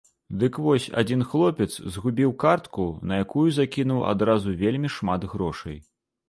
[0.43, 1.67] Дык вось, адзін хлопец
[1.97, 5.79] згубіў картку, на якую закінуў адразу вельмі шмат грошай.